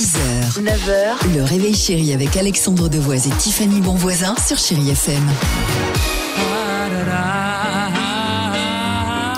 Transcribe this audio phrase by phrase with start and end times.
[0.00, 5.22] 6h, 9h, le réveil chéri avec Alexandre Devoise et Tiffany Bonvoisin sur Chérie FM.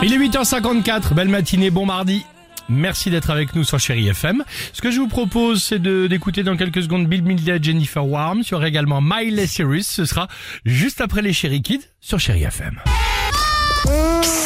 [0.05, 2.25] Il est 8h54, belle matinée, bon mardi.
[2.69, 4.45] Merci d'être avec nous sur Chéri FM.
[4.73, 8.45] Ce que je vous propose, c'est d'écouter dans quelques secondes Bill Medley et Jennifer Warm.
[8.52, 9.88] Aura également Miley Cyrus.
[9.88, 10.29] Ce sera
[10.65, 12.79] juste après les Chéri Kids sur Chéri FM.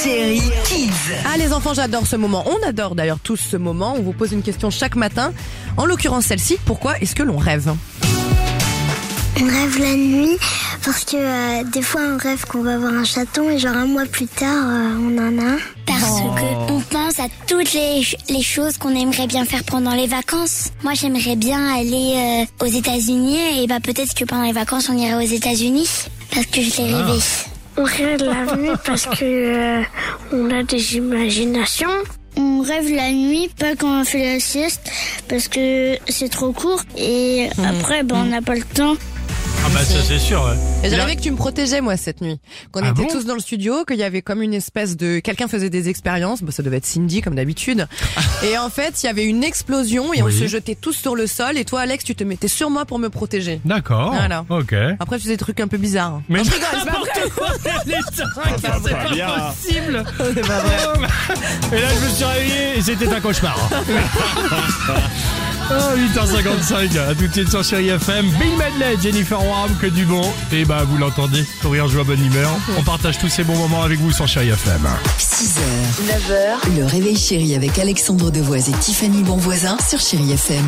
[0.06, 1.14] Chérie Kids.
[1.24, 2.44] Ah les enfants, j'adore ce moment.
[2.46, 3.96] On adore d'ailleurs tous ce moment.
[3.98, 5.32] On vous pose une question chaque matin.
[5.76, 7.74] En l'occurrence celle-ci, pourquoi est-ce que l'on rêve?
[9.40, 10.36] On rêve la nuit
[10.84, 13.86] parce que euh, des fois on rêve qu'on va voir un chaton et genre un
[13.86, 15.58] mois plus tard euh, on en a un.
[15.86, 19.92] Parce que on pense à toutes les, ch- les choses qu'on aimerait bien faire pendant
[19.92, 20.68] les vacances.
[20.84, 24.96] Moi j'aimerais bien aller euh, aux États-Unis et bah peut-être que pendant les vacances on
[24.96, 25.88] irait aux États-Unis
[26.32, 27.18] parce que je l'ai rêvé.
[27.78, 29.82] On rêve la nuit parce que euh,
[30.32, 31.90] on a des imaginations.
[32.38, 34.90] On rêve la nuit, pas quand on fait la sieste,
[35.28, 36.82] parce que c'est trop court.
[36.96, 38.96] Et après, ben, on n'a pas le temps.
[39.66, 40.48] Ah bah ça c'est sûr.
[40.84, 42.38] Et Il a- rêvé que tu me protégeais moi cette nuit.
[42.70, 45.18] Qu'on Ah était bon tous dans le studio, qu'il y avait comme une espèce de...
[45.18, 47.88] Quelqu'un faisait des expériences, bah, ça devait être Cindy comme d'habitude.
[48.44, 51.26] et en fait, il y avait une explosion et on se jetait tous sur le
[51.26, 51.58] sol.
[51.58, 53.60] Et toi Alex, tu te mettais sur moi pour me protéger.
[53.64, 54.12] D'accord.
[54.14, 54.44] Voilà.
[54.48, 54.72] Ok.
[55.00, 56.20] Après, tu faisais des trucs un peu bizarres.
[56.28, 57.48] Mais Non, je rigole, n'importe quoi,
[57.86, 58.50] les c'est pas
[59.10, 60.04] possible.
[60.18, 60.76] C'est pas vrai.
[61.76, 63.58] Et là, je me suis réveillé et c'était un cauchemar.
[65.68, 68.26] Oh, 8h55, à tout de suite sur Chéri FM.
[68.38, 70.22] Bill Medley, Jennifer Warm, que du bon.
[70.52, 72.50] Et bah, vous l'entendez, sourire, joie, bonne humeur.
[72.78, 74.86] On partage tous ces bons moments avec vous sur Chéri FM.
[75.18, 75.58] 6h,
[76.06, 80.64] 9h, le réveil chéri avec Alexandre Devoise et Tiffany Bonvoisin sur Chérie FM.